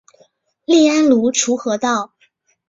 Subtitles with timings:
[0.65, 2.11] 隶安庐滁和道。